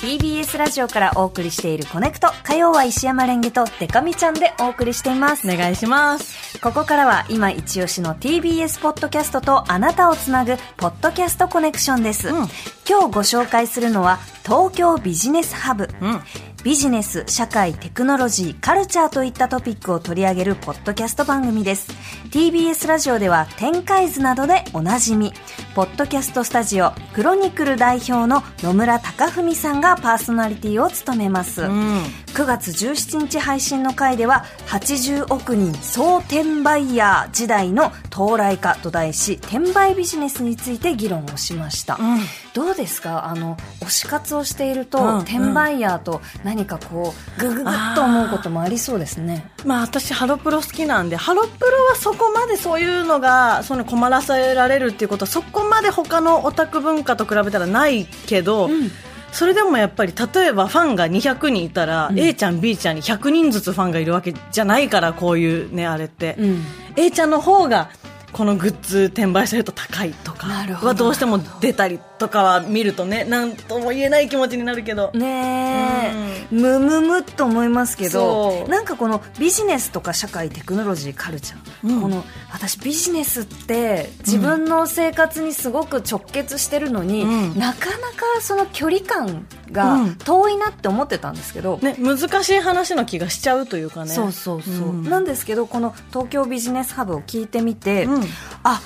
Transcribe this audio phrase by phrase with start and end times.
[0.00, 2.28] TBS ラジオからお送りしているコネクト。
[2.42, 5.46] 火曜は石山レンゲとデカミちゃんでお送りしています。
[5.46, 6.58] お願いします。
[6.60, 12.28] ここからは今一押しの TBS ポッドキャストとあなたをつなぐポッドキャストコネクションです。
[12.28, 12.48] うん
[12.90, 15.88] 今日ご紹介するのは東京ビジネスハブ。
[16.00, 16.20] うん。
[16.64, 21.92] ビジネス、社会、テクノロジー、カルチャーといったトピックを取り上げるポッドキャスト番組です。
[22.30, 25.32] TBS ラジオでは展開図などでおなじみ、
[25.74, 31.62] ポッドキャストスタジオ、クロニクル代表の野村貴文さんがパーソナリティを務めます。
[31.62, 32.02] うん。
[32.34, 42.20] 9月17日配信の回では80億人総転売ヤー時代の到来かと題し転売ビジネスについて議論をしました、うん。
[42.54, 43.26] どうですか？
[43.26, 49.50] あの推し活をしていると、うん転売ヤーと何かこうグググッと思うこともありそうですね。
[49.64, 58.90] まあ私ハロプロ好きなんでハロプロはそこまでそういうのがその困らせられるっていうことはそこまで他のオタク文化と比べたらないけど、ん。
[59.32, 66.64] それでもやっぱり例えばファンが200人いたら、A ちゃん B ちゃんに100人ずつファンがいるわけじゃないからこういうねあれって、うん。
[66.96, 67.90] A ちゃんの方が
[68.32, 82.02] このグッズ転売されると高いとかはどうしても出たりとかは見るとねなんとも言えない気持ちになるけど、ねえ、むむむっと思いますけどなんかこのビジネスとか社会テクノロジーカルチャー、うん。
[82.02, 87.58] この私ビジネスって自分の生活にすごく直結してるのに、うん。
[87.58, 90.14] なかなかその距離感がうん。
[90.16, 94.10] 遠いなって思ってたんですけど、ね、難しい話の気がしちゃうというかね。
[94.10, 95.08] そうそうそう、うん。
[95.08, 98.24] なんですけどこの東京ビジネスハブを聞いてみて、うん。
[98.62, 98.80] あ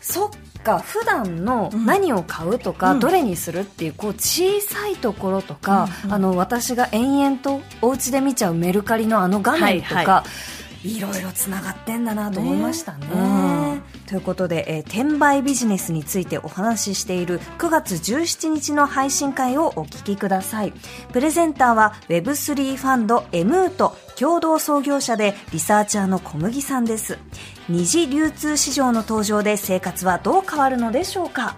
[0.00, 0.30] そっ
[0.66, 1.86] か普段のうん。
[1.86, 3.00] 何を買うとか、うん。
[3.00, 10.30] どれにするっていうこう小さいところとか、あの私が延々とお家で見ちゃうメルカリのあの画面とか、はいはい。
[10.86, 13.06] いろいろつながってんだなと思いましたね。
[13.06, 13.16] ねう
[13.76, 20.72] んということで、えー転売ビジネスについてお話ししている9月17日の配信会をお聞きください。
[21.12, 27.18] プレゼンターは Web3 ファンド M と共同創業者でリサーチャーの小麦さんです。
[27.68, 31.56] 二次流通市場の登場で生活はどう変わるのでしょうか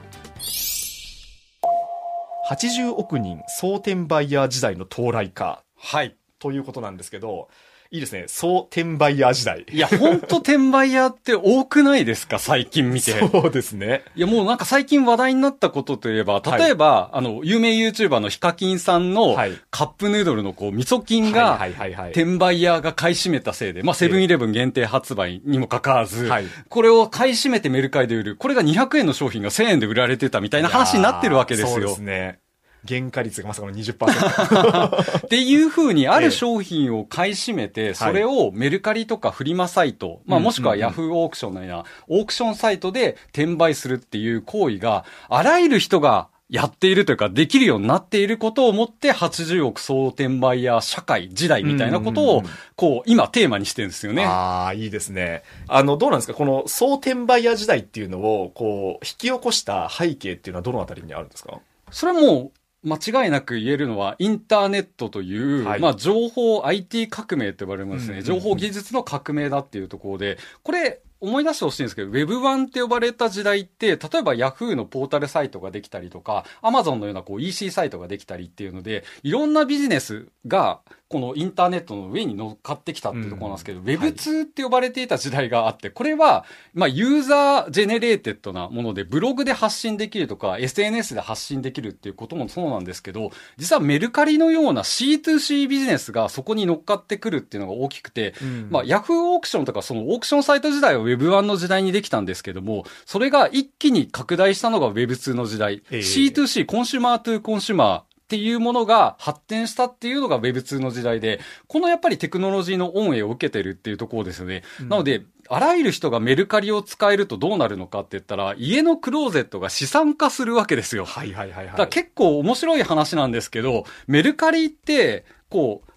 [2.50, 6.16] ？80億人総転売ヤー時代の到来かはい。
[6.41, 7.48] ということなんですけど、
[7.91, 8.25] いいですね。
[8.28, 9.65] 総転売ヤー時代。
[9.71, 12.38] いや、ほんと転売屋って多くないですか？
[12.38, 13.12] 最近見て。
[13.12, 14.04] そうですね。
[14.15, 22.10] いや、もうなんか最近話題になったことといえば、例えば、あの、有名 YouTuber のヒカキンさんのはいカップヌードルのこう、味噌菌が、はいはいはいはい。
[22.10, 28.37] 転売屋が買い占めたせいで、まあ、セブンイレブン限定発売にもかかわらず、はいこれを買い占めてメルカリで売る。
[28.37, 31.99] これが200円の商品が1000円で売られてたみたいな話になってるわけですよそうです。
[32.00, 32.38] ね。
[32.87, 35.27] 原価率がまさかの20%。
[35.27, 52.43] っていう風に、ある商品を買い占めて、それをメルカリとかフリマサイト、まあうんもしくはヤフーオークションのようなオークションサイトで転売するっていう行為が、あらゆる人がやっているというか、できるようになっていることをもって、80億総転売や社会、時代みたいなことを
[52.75, 54.25] こう、今テーマにしてるんですよね。
[54.25, 55.43] ああ、いいですね。
[55.67, 56.33] あの、どうなんですか？
[56.33, 61.61] この総転売ヤー時代っていうのを、こう、引き起こした背景っていうのはどのあたりにあるんですか？
[61.91, 62.50] それはもう、
[62.83, 65.81] 間違いなく言えるのは、インターネットという、はい。
[65.81, 68.25] まあ、情報 IT 革命と呼ばれますね、うんうんうん。
[68.25, 83.84] 情報技術の革命だっていうところで、これ、思い出してほしいんですけど、Web1 って呼ばれた時代って、例えば Yahoo のポータルサイトができたりとか、Amazon のようなこう EC サイトができたりっていうので、いろんなビジネスが、このインターネットの上に乗っかってきたっていうところなんですけど、ん。
[83.84, 98.35] Web2 って呼ばれていた時代があって、これは、まあ、ユーザージェネレーテッドなもので、ブログで発信できるとか、SNS で発信できるっていうこともそうなんですけど、実はメルカリのような C2C ビジネスがそこに乗っかってくるっていうのが大きくて、
[98.69, 105.82] まあ、ヤフーオークションとかそのオークションサイト時代は Web1 の時代にできたんですけども、それが一気に拡大したのが Web2 の時代。
[105.91, 108.00] ええ C2C、コンシュマートゥコンシュマー。
[108.00, 114.64] っていうものが発展したっていうのが Web2 の時代で、このやっぱりテクノロジーの恩恵を受けてるっていうところですよね。
[114.80, 121.06] なので、あらゆる人がメルカリを使えるとどうなるのかって言ったら、家のクローゼットが資産化するわけですよ。
[121.06, 121.76] はいはいはいはい。
[121.78, 125.90] だ結構面白い話なんですけど、メルカリって、こう、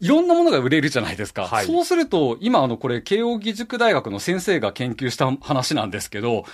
[0.00, 1.46] いろんなものが売れるじゃないですか。
[1.46, 6.44] はいそうすると、今あのこれ、慶応義塾大学の先生が研究した話なんですけど、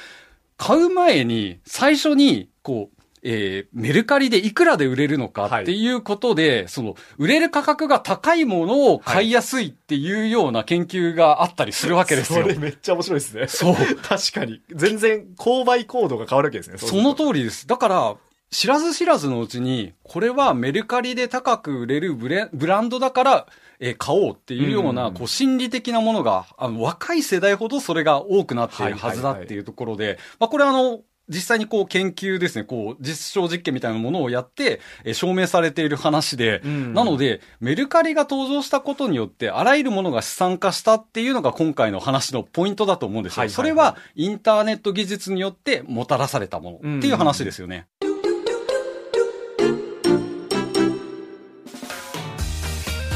[0.57, 12.43] 買う前に、最初に、こう、えーメルカリでいくらで売れるのかっていうことで、その、売れる価格が高いものを買いやすいっていうような研究があったりするわけですよ。
[12.43, 13.47] それめっちゃ面白いですね。
[13.49, 13.75] そう。
[14.03, 14.61] 確かに。
[14.75, 16.79] 全然、購買行動が変わるわけですね。
[16.79, 17.67] その通りです。
[17.67, 18.17] だから、
[18.51, 23.47] 知らず知らずのうちに、これはメルカリで高く売れるブレブランドだから、
[23.79, 43.41] えー買おうっていうような、うんこう、心理的なものが、あの、若い世代ほどそれが多くなっているはずだっていうところで、まあ、これあの、実際にこう研究ですね、こう実証実験みたいなものをやって、えー証明されている話で、うんなので、メルカリが登場したことによって、あらゆるものが資産化したっていうのが今回の話のポイントだと思うんですよ。
[43.41, 47.87] はいはいはいそれは、インターネット技術によってもたらされたものっていう話ですよね。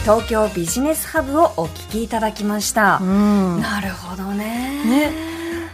[0.04, 2.98] 東京ビジネスハブをお聞きいただきました。
[3.00, 3.62] うん。
[3.62, 4.84] なるほどね。
[4.84, 5.12] ね。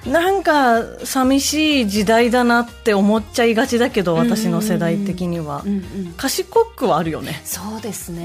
[0.07, 5.63] なんか寂しい時代だなって思っちゃいがちだけど私の世代的には。
[5.67, 6.15] うんうん。
[6.17, 7.43] 賢くはあるよね。
[7.45, 8.25] そうですね、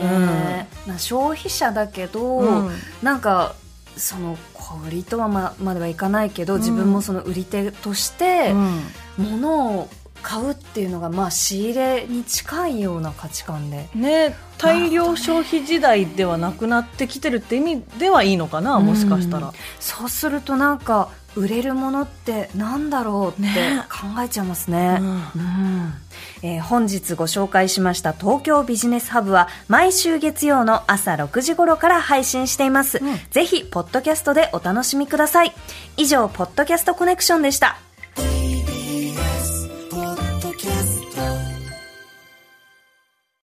[0.86, 0.92] うん。
[0.94, 2.72] な消費者だけど、うん。
[3.02, 3.56] なんか
[3.98, 6.60] その小売りとはままではいかないけど、うん。
[6.60, 8.82] 自分もその売り手としてうん。
[9.18, 9.90] 物を
[10.26, 13.88] 買うっていうのがまあ仕入れに近いような価値観で。
[13.94, 23.84] ね大量消費時代ではなくなってきてるって意味ではいいのかなもしかしたら、そうするとなんか売れるものってなんだろうってね。
[23.90, 24.98] 考えちゃいますね。
[25.00, 25.08] うん。
[25.10, 25.94] うん。
[26.42, 33.20] えー本日ご紹介しました東京ビジネスハブは毎週月曜の朝6時頃から配信しています、うん。
[33.30, 35.54] ぜひポッドキャストでお楽しみください。
[35.98, 37.78] 以上ポッドキャストコネクションでした